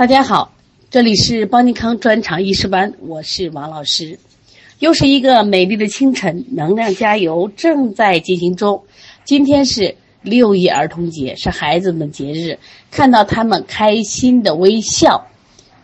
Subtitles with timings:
[0.00, 0.50] 大家好，
[0.88, 4.18] 这里是邦尼康专场医师班，我是王老师。
[4.78, 8.82] 又是一个美丽的清晨，能量加油正在进行中。
[9.26, 12.58] 今天是六一儿童节，是孩子们节日，
[12.90, 15.26] 看到他们开心的微笑，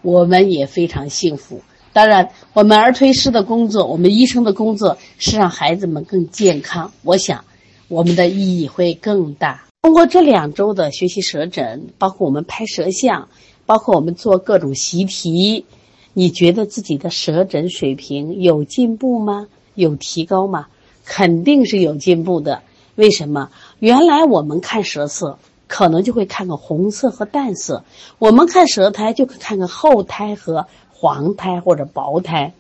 [0.01, 1.61] 我们也非常幸福。
[1.93, 6.91] 当然，我们儿推师的工作，我们医生的工作是让孩子们更健康。
[7.03, 7.45] 我想，
[7.89, 9.67] 我们的意义会更大。
[9.83, 13.29] 通过这两周的学习舌诊，包括我们拍舌像。
[13.67, 15.67] 包括我们做各种习题，
[16.15, 19.49] 你觉得自己的舌诊水平有进步吗？
[19.75, 20.69] 有提高吗？
[21.05, 22.63] 肯定是有进步的。
[22.95, 23.51] 为什么？
[23.79, 27.83] 原来我们看舌色，可能就会看个红色和淡色；
[28.19, 32.55] 我们看舌苔，就看个厚苔和黄苔或者薄苔。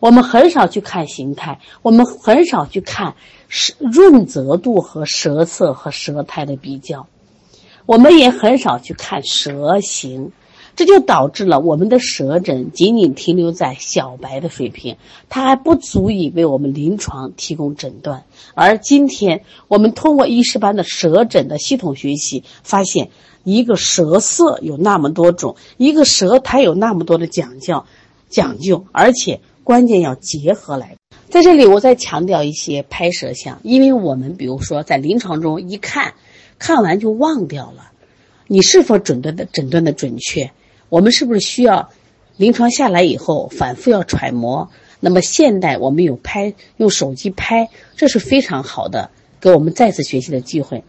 [0.00, 3.16] 我们很少去看形态，我们很少去看
[3.48, 7.06] 舌润泽度和舌色和舌苔的比较。
[7.86, 10.32] 我们也很少去看舌形，
[10.74, 14.96] 这就导致了我们的舌诊仅仅停留在小白的水平，
[15.28, 18.24] 它还不足以为我们临床提供诊断。
[18.54, 23.10] 而今天我们通过医师班的舌诊的系统学习，发现
[23.42, 27.84] 一个舌色有那么多种，一个舌苔有那么多的讲究，
[28.30, 30.96] 讲究，而且关键要结合来。
[31.28, 36.14] 在这里，我再强调一些拍舌象，因为我们比如说在临床中一看。
[36.58, 37.92] 看完就忘掉了，
[38.46, 40.50] 你是否诊断的诊断的准确？
[40.88, 41.90] 我们是不是需要
[42.36, 44.70] 临床下来以后反复要揣摩？
[45.00, 49.10] 那么现代我们有拍用手机拍，这是非常好的，
[49.40, 50.84] 给我们再次学习的机会。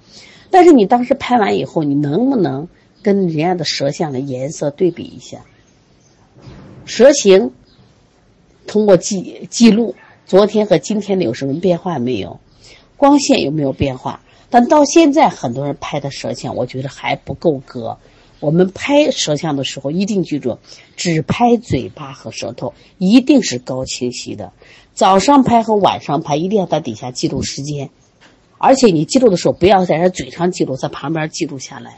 [0.51, 2.69] 但是你当时拍完以后，你能不能
[3.01, 5.39] 跟人家的舌象的颜色对比一下？
[6.85, 7.51] 舌形
[8.67, 12.39] 通过记记录，昨天和今天的有什么变化没有？
[12.95, 14.21] 光线有没有变化？
[14.49, 17.97] 但到现在，很多人拍的舌象，我觉得还不够格。
[18.39, 20.59] 我们拍舌象的时候，一定记住，
[20.95, 24.51] 只拍嘴巴和舌头，一定是高清晰的。
[24.93, 27.89] 早上拍和晚上拍，一定要在底下记录时间，
[28.57, 31.97] 而且你记录的时候，不要在这嘴上记录，在旁边记录下来。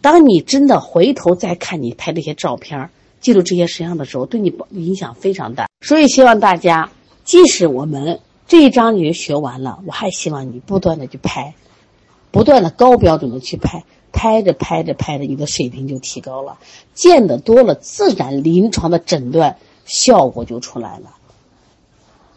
[0.00, 5.66] 当你真的回头再看你拍这些照片，记录这些舌象的时候，对你影响非常大。
[5.80, 6.90] 所以希望大家，
[7.24, 8.20] 即使我们。
[8.46, 11.54] 这一章你就学完了，我还希望你不断的去拍，
[12.30, 16.58] 不断的高标准的去拍，拍着拍着拍着，你的水平就提高了。
[16.92, 19.56] 见得多了，自然临床的诊断
[19.86, 21.14] 效果就出来了。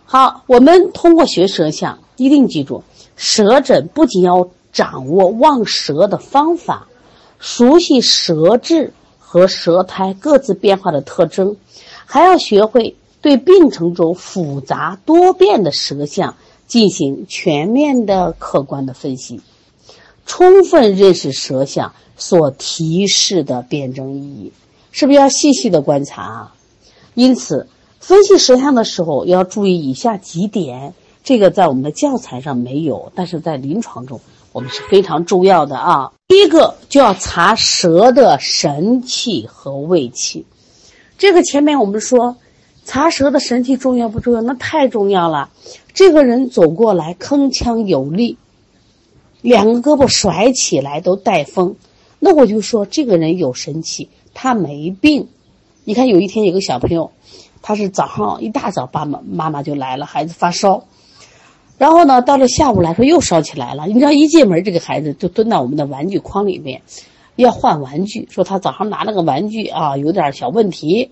[0.06, 2.84] 好，我们通过学舌象，一定记住，
[3.18, 6.88] 舌诊不仅要掌握望舌的方法，
[7.38, 11.57] 熟悉舌质和舌苔各自变化的特征，
[12.06, 12.95] 还要学会。
[13.28, 19.42] 对病程中复杂多变的舌象进行全面的客观的分析，
[20.26, 24.54] 充分认识舌象所提示的辩证意义，
[24.94, 26.56] 是不是要细细的观察啊？
[27.16, 27.68] 因此，
[28.00, 34.22] 分析舌象的时候要注意以下几点，这个在我们的教材上没有，但是在临床中
[34.54, 36.14] 我们是非常重要的啊。
[36.30, 40.46] 第一个就要查舌的神气和胃气，
[41.18, 42.38] 这个前面我们说。
[42.88, 44.42] 查舌的神气重要不重要？
[44.42, 45.50] 那太重要了。
[45.94, 48.38] 这个人走过来铿锵有力，
[49.42, 51.75] 两个胳膊甩起来都带风，
[52.18, 55.28] 那我就说这个人有神气，他没病。
[55.84, 57.12] 你看有一天有个小朋友，
[57.62, 60.86] 他是早上一大早爸妈妈妈就来了，孩子发烧，
[61.78, 63.86] 然后呢到了下午来说又烧起来了。
[63.88, 66.84] 你知道一进门这个孩子就蹲到我们的玩具筐里面，
[67.36, 71.12] 要换玩具，说他早上拿了个玩具啊有点小问题，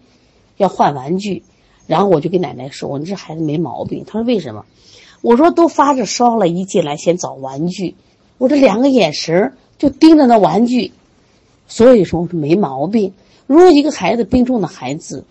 [0.56, 1.44] 要换玩具。
[1.88, 4.66] 然后我就跟奶奶说：“我说这孩子没毛病。”他说：“为什么？”
[5.22, 7.96] 我说：“都发着烧了，一进来先找玩具。”
[8.38, 10.92] 我这两个眼神就盯着那玩具，
[11.68, 13.14] 所以说我说没毛病。
[13.48, 15.24] 如果一个孩子病重的孩子，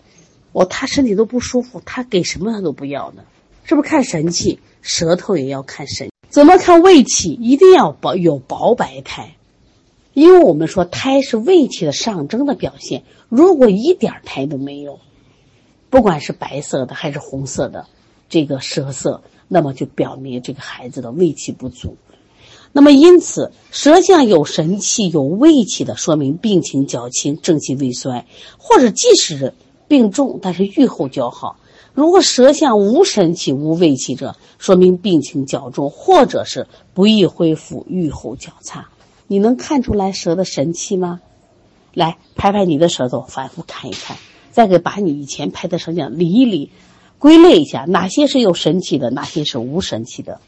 [0.53, 3.23] 我他身体都不舒服，他给什么他都不要呢？
[3.63, 4.59] 是不是看神气？
[4.81, 6.09] 舌头也要看神。
[6.29, 7.31] 怎么看胃气？
[7.33, 9.35] 一定要薄有薄白苔，
[10.13, 13.03] 因为我们说苔是胃气的上蒸的表现。
[13.29, 14.99] 如果一点苔都没有。
[15.95, 17.85] 不管是白色的还是红色的，
[18.27, 21.95] 这个舌色，那么就表明这个孩子的胃气不足。
[22.73, 28.25] 那么因此，舌象有神气、有胃气的，说明病情较轻，正气未衰；
[28.57, 29.53] 或者即使
[29.87, 31.55] 病重，但是愈后较好。
[31.93, 38.89] 如果舌象无神气、无胃气者，说明病情较重，或者是不易恢复，愈后较差。
[39.27, 41.21] 你能看出来舌的神气吗？
[41.93, 44.17] 来，拍拍你的舌头，反复看一看。
[44.55, 46.71] 再给把你以前拍的舌象理一理，
[47.19, 50.39] 归类一下，哪些是有神气的，哪些是无神气的。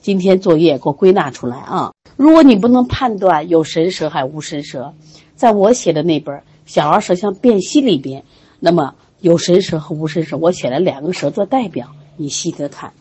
[0.00, 1.92] 今天作业给我归纳出来啊！
[2.16, 4.94] 如果你不能判断有神舌还无神舌，
[5.34, 8.22] 在我写的那本《小儿舌象辨析里边，
[8.60, 12.92] 那么有神舌和无神舌，我选了两个舌做代表，你细的看。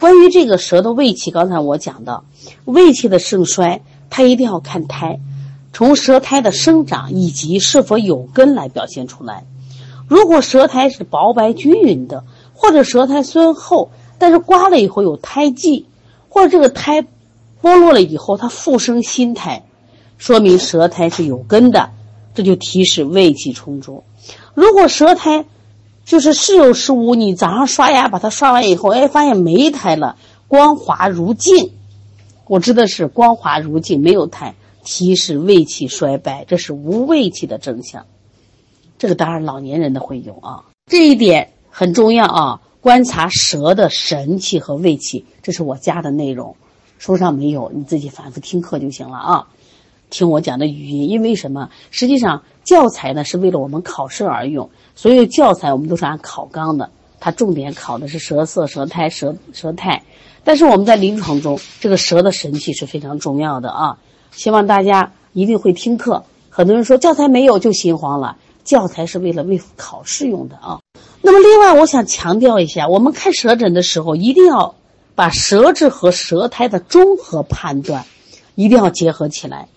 [0.00, 2.24] 关于这个舌的胃气，刚才我讲到，
[2.64, 5.20] 胃气的盛衰，它一定要看胎，
[5.74, 9.44] 从舌苔的生长以及是否有根来表现出来。
[10.12, 15.86] 如果舌苔是薄白均匀的，或者舌苔虽厚，但是刮了以后有胎记，
[16.28, 17.00] 或者这个苔
[17.62, 19.64] 剥落了以后它复生新苔，
[20.18, 21.92] 说明舌苔是有根的，
[22.34, 24.04] 这就提示胃气充足。
[24.52, 25.46] 如果舌苔，
[26.04, 30.16] 就是时有时无，你早上刷牙把它刷完以后，哎，发现没苔了，
[30.46, 31.72] 光滑如镜。
[32.46, 38.04] 我指的是光滑如镜，没有苔，提示胃气衰败，这是无胃气的征象。
[39.02, 42.60] 这个当然老年人的会有啊，这一点很重要啊。
[42.80, 46.54] 观察舌的神气和胃气，这是我加的内容，
[47.00, 49.48] 书上没有，你自己反复听课就行了啊。
[50.08, 51.70] 听我讲的语音，因为什么？
[51.90, 54.70] 实际上教材呢是为了我们考试而用。
[54.94, 56.88] 所有教材我们都是按考纲的，
[57.18, 60.04] 它重点考的是舌色、舌苔、舌舌态。
[60.44, 63.98] 但是我们在临床中，这个舌的神气是非常重要的啊！
[64.30, 66.22] 希望大家一定会听课。
[66.54, 70.80] 很多人说教材没有就心慌了，教材是为了为考试用的啊。
[71.20, 74.74] 那么另外，我想强调一下，我们看舌诊的时候，一定要
[75.14, 78.04] 把舌质和舌苔的综合判断，
[78.54, 79.68] 一定要结合起来，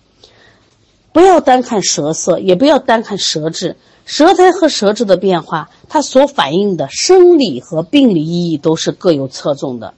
[1.12, 3.76] 不要单看舌色，也不要单看舌质。
[4.04, 9.94] 舌苔和舌质的变化，它所反映的生理和病理意义都是各有侧重的。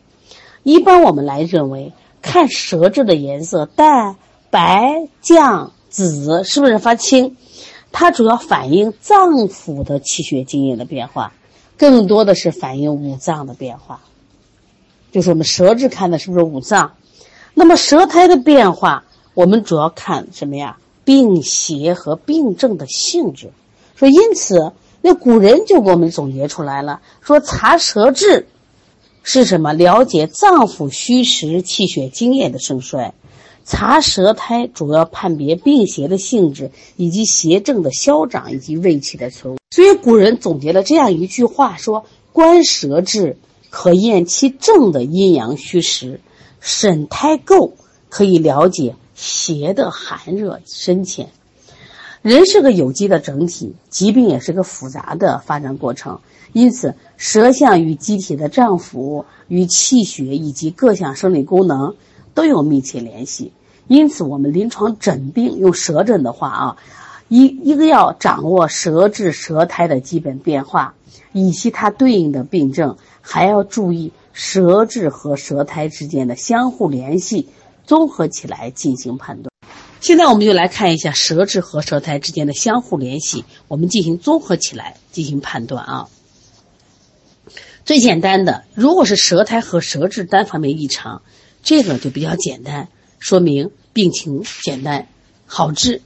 [0.63, 1.93] 一般我们来认为，
[2.23, 4.17] 看舌质的颜色淡、
[4.51, 7.37] 白、绛、紫，是不是发青？
[7.93, 11.33] 它主要反映脏腑的气血津液的变化，
[11.77, 14.01] 更多的是反映五脏的变化。
[15.11, 16.93] 就是我们舌质看的是不是五脏？
[17.55, 19.05] 那么舌苔的变化，
[19.35, 20.77] 我们主要看什么呀？
[21.05, 23.51] 病邪和病症的性质。
[23.97, 28.47] 说，因此，那古人就给我们总结出来了，说查舌质
[29.23, 29.73] 是什么？
[29.73, 33.15] 了解脏腑虚实、气血津液的盛衰；
[33.71, 39.59] 查舌苔主要判别病邪的性质以及邪症的消长以及胃气的存。
[39.71, 43.37] 所以古人总结了这样一句话：说观舌质
[43.69, 46.23] 可验其正的阴阳虚实，
[46.61, 47.73] 审苔垢
[48.09, 51.29] 可以了解邪的寒热深浅。
[52.23, 56.21] 人是个有机的整体，疾病也是个复杂的发展过程。
[56.55, 61.95] 因此，舌象与机体的脏腑、与气血以及各项生理功能
[62.33, 63.53] 都有密切联系。
[63.89, 66.77] 因此，我们临床诊病用舌诊的话啊，
[67.29, 70.95] 一一个要掌握舌质、舌苔的基本变化，
[71.33, 77.49] 以及它对应的病症，还要注意舌质和舌苔之间的相互联系，
[77.87, 79.51] 综合起来进行判断。
[80.01, 86.09] 现在我们就来看一下舌质和舌苔之间的相互联系，我们进行综合起来进行判断啊。
[87.85, 91.23] 最简单的，如果是舌苔和舌质单方面异常，
[91.63, 92.89] 这个就比较简单，
[93.19, 95.09] 说明病情简单，
[95.45, 96.03] 好治，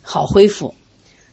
[0.00, 0.74] 好恢复。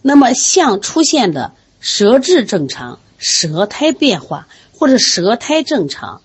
[0.01, 6.21] 那么像出现的舌质正常、舌苔变化，或者舌苔正常，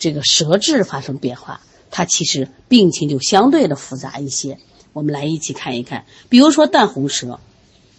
[0.00, 1.60] 这个舌质发生变化。
[1.92, 4.58] 它其实病情就相对的复杂一些，
[4.92, 6.04] 我们来一起看一看。
[6.28, 7.38] 比如说淡红舌，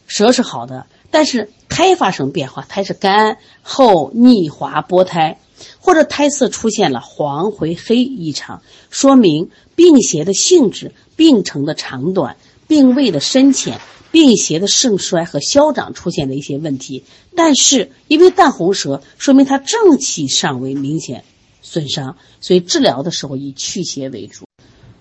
[0.05, 5.39] 舌是好的，但是苔发生变化，苔是干、厚、腻、滑、剥苔，
[5.79, 12.37] 或者苔色出现了黄、灰、黑异常，说明病邪的性质、病程的长短、
[12.67, 13.79] 病位的深浅、
[14.11, 17.03] 病邪的盛衰和消长出现了一些问题。
[17.35, 21.23] 但是因为淡红舌，说明它正气尚未明显。
[21.61, 24.45] 损伤，所以治疗的时候以祛邪为主。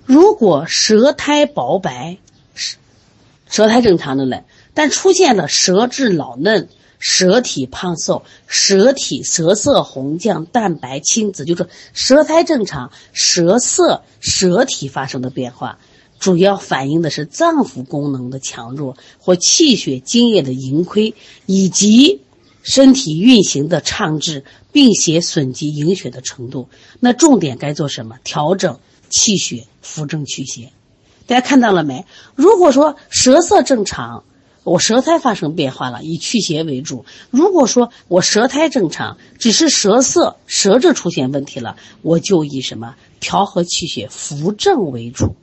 [0.04, 2.18] 如果舌苔薄白，
[2.54, 2.78] 舌
[3.48, 4.42] 舌苔正常的嘞，
[4.74, 6.68] 但出现了舌质老嫩、
[6.98, 15.78] 舌体胖瘦、舌体舌色红绛、淡白青紫，就是舌苔正常，舌色、舌体发生的变化，
[16.18, 21.14] 主要反映的是脏腑功能的强弱或气血津液的盈亏，
[21.46, 22.20] 以及。
[22.68, 28.16] 身体运行的畅滞，并且损及营血的程度，那重点该做什么？
[28.24, 30.72] 调整气血，扶正祛邪。
[31.28, 32.04] 大家看到了没？
[32.34, 34.24] 如果说舌色正常，
[34.66, 45.36] 我舌苔发生变化了，以祛邪为主；如果说我舌苔正常，只是舌色、舌质出现问题了，我就以什么调和气血、扶正为主。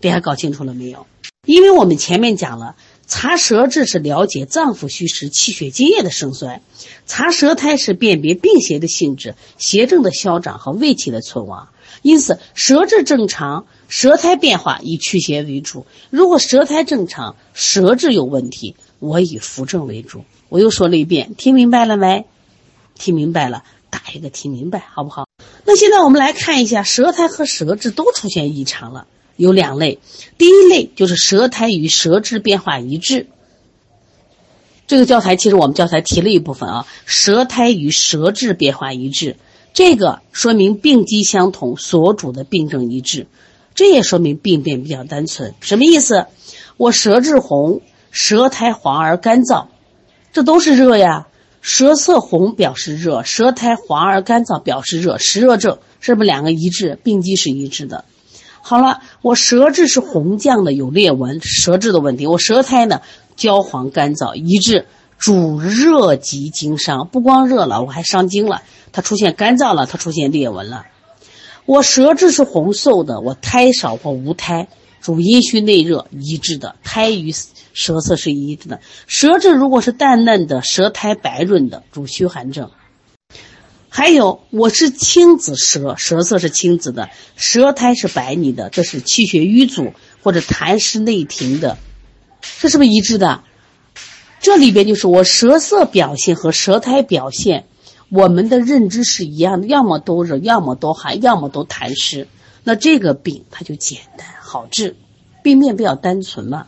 [0.00, 1.06] 大家搞清楚了没有？
[1.44, 2.74] 因为我们前面讲了。
[3.12, 6.60] 查舌质是了解脏腑虚实、气血津液的盛衰；
[7.08, 11.70] 查舌苔是辨别病邪的性质、邪症的消长和胃气的存亡。
[12.02, 20.24] 因此，舌质正常，舌苔变化以祛邪为主；如果舌苔正常，舌质有问题，我以扶正为主。
[20.48, 22.24] 我又说了一遍，听明白了没？
[22.94, 25.26] 听明白了，打一个听明白，好不好？
[25.64, 29.98] 那现在我们来看一下，舌苔和舌质都出现异常了，有两类。
[30.38, 33.26] 第一类就是舌苔与舌质变化一致。
[34.86, 39.36] 这个教材其实我们教材提了一部分啊，舌苔与舌质变化一致，
[39.72, 43.26] 这个说明病机相同，所主的病症一致，
[43.80, 45.54] 这也说明病变比较单纯。
[45.62, 46.26] 什么意思？
[46.76, 49.68] 我舌质红，舌苔黄而干燥，
[50.34, 51.28] 这都是热呀。
[51.62, 56.98] 舌色红表示热，舌苔黄而干燥表示热，湿热症是不是两个一致？
[57.02, 58.04] 病机是一致的。
[58.60, 62.26] 好了，我舌质是红绛的，有裂纹，舌质的问题。
[62.26, 63.00] 我舌苔呢？
[63.34, 68.60] 焦黄干燥一致，主热及经伤，不光热了，我还伤经了。
[68.92, 70.84] 它出现干燥了，它出现裂纹了。
[71.70, 74.66] 我舌质是红瘦的，我苔少或无苔，
[75.00, 77.32] 主阴虚内热一致的，苔与
[77.72, 78.80] 舌色是一致的。
[79.06, 82.72] 舌质如果是淡嫩的，舌苔白润的，主虚寒症。
[83.88, 89.92] 还有我是青紫舌，舌色是青紫的，舌苔是白腻的，这是气血瘀阻
[90.24, 91.78] 或者痰湿内停的。
[92.58, 93.44] 这是不是一致的？
[94.40, 97.66] 这里边就是我舌色表现和舌苔表现，
[98.10, 102.26] 我们的认知是一样的，要么都热，要么都寒，要么都痰湿。
[102.64, 104.96] 那这个病它就简单好治，
[105.42, 106.66] 病面比较单纯嘛。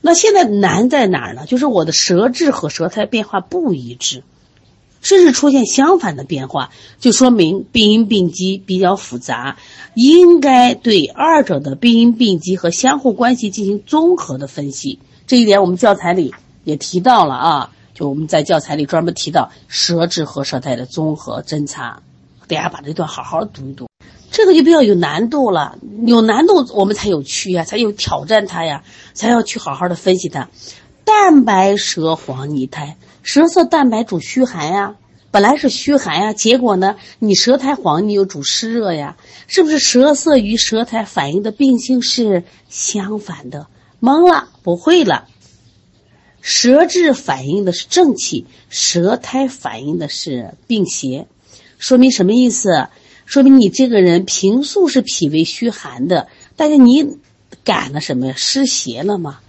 [0.00, 1.44] 那现在难在哪儿呢？
[1.44, 4.22] 就是我的舌质和舌苔变化不一致，
[5.02, 9.56] 甚至出现相反的变化，就说明病因病机比较复杂。
[9.94, 17.72] 应该对二者的病因病机和相互关系进行综合的分析，这一点我们教材里也提到了啊。
[17.98, 22.00] 就我们在教材里专门提到舌质和舌苔的综合侦查，
[22.46, 23.88] 大家把这段好好读一读。
[24.30, 25.76] 这个就比较有难度了，
[26.06, 30.48] 有难度我们才有趣呀，才有挑战它呀，才要去好好的分析它。
[31.04, 34.94] 蛋白舌黄腻苔，舌色蛋白主虚寒呀。
[35.32, 39.16] 本来是虚寒呀，结果呢，你舌苔黄，你又主湿热呀，
[39.48, 43.66] 是不是舌色与舌苔反映的病性是相反的？
[44.00, 45.26] 懵了，不会了。
[46.50, 51.26] 舌质反映的是正气，舌苔反映的是病邪，
[51.76, 52.88] 说明什么意思？
[53.26, 56.26] 说明你这个人平素是脾胃虚寒的，
[56.56, 57.18] 但是你
[57.64, 58.34] 感了什么呀？
[58.34, 59.40] 湿邪了吗？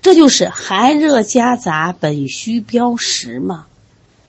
[0.00, 3.66] 这就是寒热夹杂，本虚标实嘛。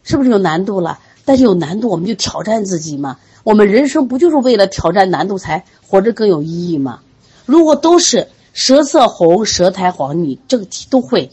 [0.01, 0.97] 是不是有难度了？
[1.25, 3.19] 但是有难度，我们就挑战自己嘛。
[3.43, 7.01] 我们人生不就是为了挑战难度才活着更有意义吗？
[7.45, 11.29] 如果都是舌色红、舌苔黄，你这个题都会，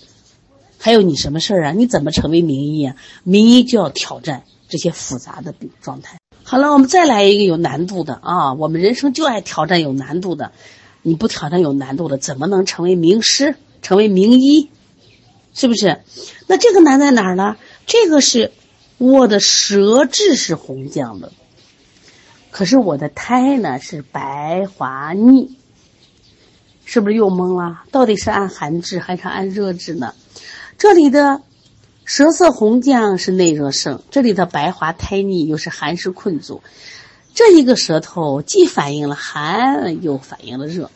[0.78, 1.73] 还有你什么事儿啊？
[1.73, 2.97] 你怎么成为名医啊？
[3.25, 6.18] 名医就要挑战这些复杂的状态。
[6.42, 8.54] 好了，我们再来一个有难度的啊！
[8.54, 10.52] 我们人生就爱挑战有难度的，
[11.02, 14.71] 你不挑战有难度的，怎么能成为名师、成为名医？
[15.54, 16.00] 是不是？
[16.47, 17.56] 那这个难在哪儿呢？
[17.87, 18.52] 这个是。
[18.99, 21.30] 我的舌质是红绛的，
[22.50, 25.59] 可是我的苔呢是白滑腻，
[26.87, 27.83] 是不是又懵了？
[27.90, 30.14] 到底是按寒治还是按热治呢？
[30.78, 31.40] 这里的
[32.04, 36.62] 舌色红绛是内热盛，这里的白滑苔腻又是寒湿困阻，
[37.35, 40.90] 这一个舌头既反映了寒，又反映了热。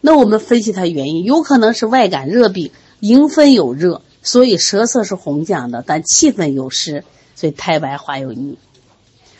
[0.00, 2.70] 那我们分析它原因，有可能是外感热病，
[3.00, 7.04] 迎分有热，所以舌色是红绛的，但气分有湿。
[7.34, 8.58] 所以苔白滑有腻，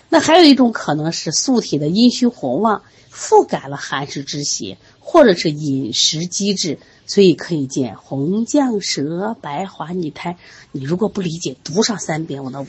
[0.08, 10.36] 那还有一种可能是素体的阴虚火旺，覆盖了寒湿之邪，或者是饮食机制，所以可以见红绛舌、白滑腻苔。
[10.72, 12.64] 你如果不理解，读上三遍我的。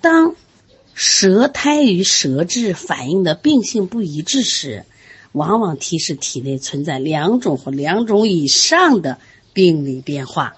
[0.00, 0.34] 当
[0.92, 4.84] 舌苔与舌质反映的病性不一致时，
[5.32, 9.18] 往往提示体内存在两种或两种以上的
[9.54, 10.56] 病理变化。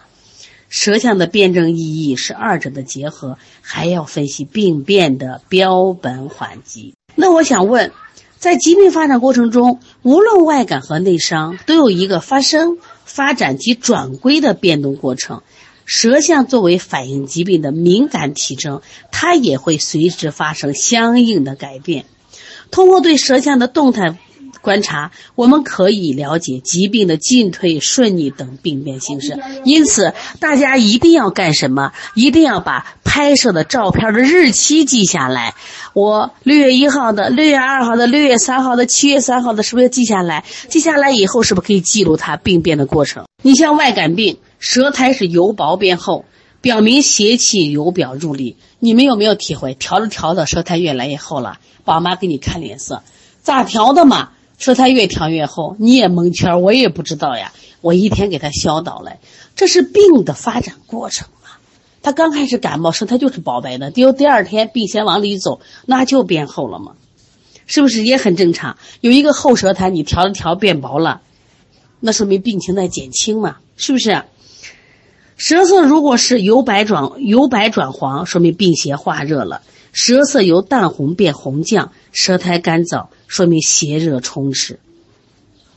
[0.69, 6.95] 舌象的辩证意义是二者的结合，还要分析病变的标本缓急。
[7.15, 7.93] 那我想问，
[8.39, 15.43] 在疾病发展过程中，无论外感和内伤，都有一个发生、发展及转归的变动过程。
[15.85, 18.83] 舌象作为反映疾病的敏感体征，
[19.13, 22.07] 它也会随之发生相应的改变。
[22.71, 24.19] 通过对舌象的动态。
[24.67, 29.39] 观察，我们可以了解疾病的进退、顺逆等病变形式。
[29.65, 31.93] 因此，大家一定要干什么？
[32.17, 35.55] 一定要把拍摄的照片的日期记下来。
[35.95, 40.45] 我六月一号的、六月二号的、六月三号的、七月三号的，是不是要记下来？
[40.69, 43.25] 记下来以后，是不是可以记录它病变的过程？
[43.45, 46.25] 你像外感病，舌苔是由薄变厚，
[46.61, 48.57] 表明邪气由表入里。
[48.81, 49.75] 你们有没有体会？
[49.75, 51.61] 调着调着，舌苔越来越厚了。
[51.85, 53.03] 宝妈给你看脸色，
[53.43, 54.31] 咋调的嘛？
[54.59, 57.53] 舌苔越调越厚，你也蒙圈，我也不知道呀。
[57.83, 59.19] 我一天给他消导了，
[59.55, 61.61] 这是病的发展过程啊。
[62.03, 66.93] 他刚开始感冒，舌苔就是薄白的，第第二天病先往里走，那就变厚了嘛，
[67.67, 68.77] 是不是也很正常？
[69.01, 71.21] 有一个厚舌苔，你调了调变薄了，
[72.01, 74.23] 那说明病情在减轻嘛，是不是？
[75.37, 79.61] 舌色如果是由白转由白转黄，说明病邪化热了；
[79.93, 84.79] 舌色由淡红变红绛，舌苔干燥，说明邪热充斥，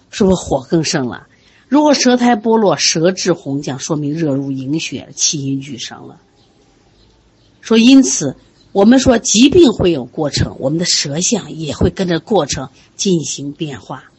[0.09, 1.27] 是不是火更盛了？
[1.67, 6.19] 如果舌苔剥落，舌质红绛，说明热入营血，气阴俱伤了。
[7.61, 8.35] 说因此，
[8.71, 14.11] 我们说疾病会有过程，我们的舌象也会跟着过程进行变化，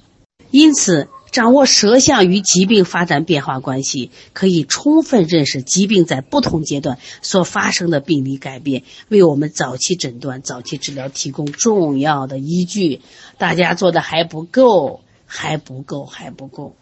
[0.51, 1.09] 因此。
[1.31, 13.01] 掌握舌象与疾病发展变化关系，可以充分认识疾病在不同阶段所发生的病理改变，为我们早期诊断、早期治疗提供重要的依据。
[13.39, 16.75] 大家做的还不够，还不够，还不够。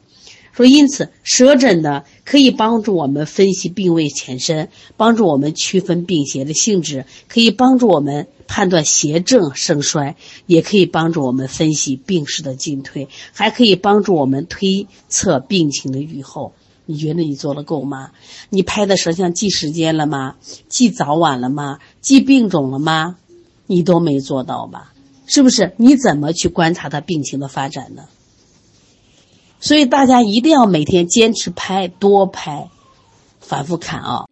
[0.59, 16.53] 说，因此舌诊呢，可以帮助我们分析病位浅深，帮助我们区分病邪的性质，可以帮助我们判断邪正盛衰，也可以帮助我们分析病势的进退，还可以帮助我们推测病情的预后。
[16.87, 18.11] 你觉得你做的够吗？
[18.51, 20.35] 你拍的舌象记时间了吗？
[20.69, 21.79] 记早晚了吗？
[22.01, 23.17] 记病种了吗？
[23.69, 24.93] 你都没做到吧？
[25.27, 25.75] 是不是？
[25.77, 28.07] 你怎么去观察他病情的发展呢？
[29.61, 32.69] 所以大家一定要每天坚持拍，多拍，
[33.41, 34.27] 反复看啊。